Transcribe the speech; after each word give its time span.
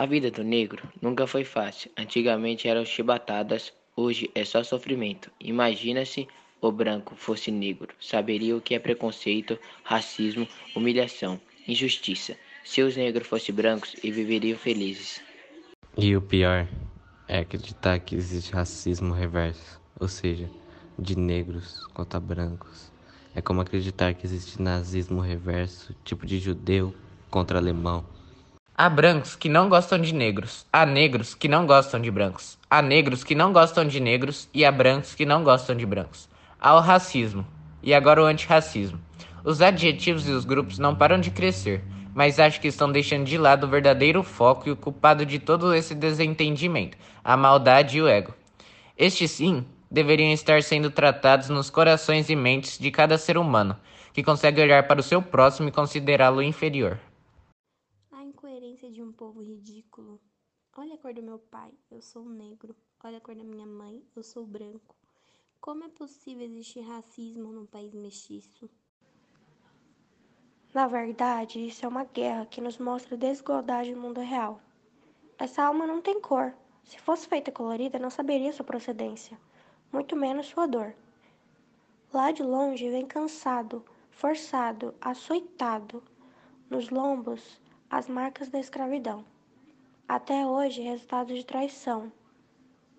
A 0.00 0.06
vida 0.06 0.30
do 0.30 0.42
negro 0.42 0.88
nunca 1.02 1.26
foi 1.26 1.44
fácil. 1.44 1.90
Antigamente 1.94 2.66
eram 2.66 2.86
chibatadas, 2.86 3.70
hoje 3.94 4.30
é 4.34 4.46
só 4.46 4.64
sofrimento. 4.64 5.30
Imagina 5.38 6.06
se 6.06 6.26
o 6.58 6.72
branco 6.72 7.14
fosse 7.14 7.50
negro. 7.50 7.94
Saberia 8.00 8.56
o 8.56 8.62
que 8.62 8.74
é 8.74 8.78
preconceito, 8.78 9.58
racismo, 9.84 10.48
humilhação, 10.74 11.38
injustiça. 11.68 12.34
Se 12.64 12.80
os 12.80 12.96
negros 12.96 13.28
fossem 13.28 13.54
brancos 13.54 13.94
e 14.02 14.10
viveriam 14.10 14.56
felizes. 14.56 15.20
E 15.98 16.16
o 16.16 16.22
pior 16.22 16.66
é 17.28 17.40
acreditar 17.40 17.98
que 17.98 18.14
existe 18.14 18.54
racismo 18.54 19.12
reverso, 19.12 19.78
ou 20.00 20.08
seja, 20.08 20.48
de 20.98 21.14
negros 21.14 21.84
contra 21.92 22.18
brancos. 22.18 22.90
É 23.34 23.42
como 23.42 23.60
acreditar 23.60 24.14
que 24.14 24.24
existe 24.24 24.62
nazismo 24.62 25.20
reverso, 25.20 25.94
tipo 26.02 26.24
de 26.24 26.38
judeu 26.38 26.94
contra 27.28 27.58
alemão. 27.58 28.02
Há 28.82 28.88
brancos 28.88 29.36
que 29.36 29.50
não 29.50 29.68
gostam 29.68 29.98
de 29.98 30.14
negros, 30.14 30.64
há 30.72 30.86
negros 30.86 31.34
que 31.34 31.48
não 31.48 31.66
gostam 31.66 32.00
de 32.00 32.10
brancos, 32.10 32.58
há 32.70 32.80
negros 32.80 33.22
que 33.22 33.34
não 33.34 33.52
gostam 33.52 33.84
de 33.84 34.00
negros 34.00 34.48
e 34.54 34.64
há 34.64 34.72
brancos 34.72 35.14
que 35.14 35.26
não 35.26 35.44
gostam 35.44 35.76
de 35.76 35.84
brancos. 35.84 36.30
Há 36.58 36.74
o 36.74 36.80
racismo 36.80 37.46
e 37.82 37.92
agora 37.92 38.22
o 38.22 38.24
antirracismo. 38.24 38.98
Os 39.44 39.60
adjetivos 39.60 40.26
e 40.26 40.30
os 40.30 40.46
grupos 40.46 40.78
não 40.78 40.96
param 40.96 41.20
de 41.20 41.30
crescer, 41.30 41.84
mas 42.14 42.40
acho 42.40 42.58
que 42.58 42.68
estão 42.68 42.90
deixando 42.90 43.26
de 43.26 43.36
lado 43.36 43.64
o 43.64 43.68
verdadeiro 43.68 44.22
foco 44.22 44.66
e 44.66 44.72
o 44.72 44.76
culpado 44.76 45.26
de 45.26 45.38
todo 45.38 45.74
esse 45.74 45.94
desentendimento, 45.94 46.96
a 47.22 47.36
maldade 47.36 47.98
e 47.98 48.00
o 48.00 48.08
ego. 48.08 48.32
Este 48.96 49.28
sim 49.28 49.62
deveriam 49.90 50.32
estar 50.32 50.62
sendo 50.62 50.90
tratados 50.90 51.50
nos 51.50 51.68
corações 51.68 52.30
e 52.30 52.34
mentes 52.34 52.78
de 52.78 52.90
cada 52.90 53.18
ser 53.18 53.36
humano, 53.36 53.76
que 54.14 54.22
consegue 54.22 54.62
olhar 54.62 54.88
para 54.88 55.00
o 55.00 55.02
seu 55.02 55.20
próximo 55.20 55.68
e 55.68 55.70
considerá-lo 55.70 56.42
inferior. 56.42 56.98
De 58.88 59.02
um 59.02 59.12
povo 59.12 59.42
ridículo. 59.42 60.20
Olha 60.76 60.94
a 60.94 60.98
cor 60.98 61.12
do 61.12 61.22
meu 61.22 61.38
pai, 61.38 61.72
eu 61.90 62.00
sou 62.00 62.24
negro. 62.28 62.74
Olha 63.04 63.18
a 63.18 63.20
cor 63.20 63.34
da 63.34 63.44
minha 63.44 63.66
mãe, 63.66 64.02
eu 64.16 64.22
sou 64.22 64.46
branco. 64.46 64.96
Como 65.60 65.84
é 65.84 65.88
possível 65.88 66.46
existir 66.46 66.80
racismo 66.80 67.52
num 67.52 67.66
país 67.66 67.92
mestiço? 67.92 68.70
Na 70.72 70.86
verdade, 70.86 71.64
isso 71.66 71.84
é 71.84 71.88
uma 71.88 72.04
guerra 72.04 72.46
que 72.46 72.60
nos 72.60 72.78
mostra 72.78 73.14
a 73.14 73.18
desigualdade 73.18 73.94
no 73.94 74.00
mundo 74.00 74.20
real. 74.20 74.60
Essa 75.38 75.64
alma 75.64 75.86
não 75.86 76.00
tem 76.00 76.20
cor. 76.20 76.54
Se 76.84 76.98
fosse 76.98 77.28
feita 77.28 77.52
colorida, 77.52 77.98
não 77.98 78.10
saberia 78.10 78.52
sua 78.52 78.64
procedência 78.64 79.38
muito 79.92 80.14
menos 80.14 80.46
sua 80.46 80.66
dor. 80.66 80.94
Lá 82.12 82.30
de 82.30 82.42
longe 82.42 82.88
vem 82.90 83.06
cansado, 83.06 83.84
forçado, 84.10 84.94
açoitado, 85.00 86.02
nos 86.68 86.90
lombos 86.90 87.60
as 87.90 88.06
marcas 88.06 88.48
da 88.48 88.60
escravidão. 88.60 89.24
Até 90.06 90.46
hoje, 90.46 90.80
resultado 90.80 91.34
de 91.34 91.44
traição. 91.44 92.12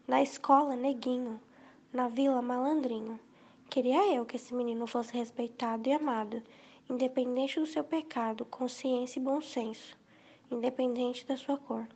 Na 0.06 0.22
escola, 0.22 0.75
neguinho. 0.75 1.39
Na 1.94 2.09
vila, 2.09 2.42
malandrinho. 2.42 3.17
Queria 3.69 4.14
eu 4.14 4.25
que 4.25 4.36
esse 4.36 4.53
menino 4.53 4.86
fosse 4.86 5.14
respeitado 5.14 5.88
e 5.88 5.94
amado, 5.94 6.44
independente 6.89 7.58
do 7.58 7.66
seu 7.66 7.86
pecado, 7.86 8.44
consciência 8.44 9.17
e 9.17 9.23
bom 9.23 9.39
senso, 9.39 9.97
independente 10.52 11.25
da 11.25 11.38
sua 11.38 11.58
cor. 11.58 11.88